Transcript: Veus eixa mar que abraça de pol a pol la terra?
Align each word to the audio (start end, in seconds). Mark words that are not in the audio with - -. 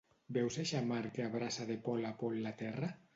Veus 0.37 0.55
eixa 0.63 0.79
mar 0.91 1.01
que 1.17 1.25
abraça 1.27 1.67
de 1.73 1.77
pol 1.89 2.09
a 2.13 2.15
pol 2.23 2.41
la 2.47 2.55
terra? 2.63 2.91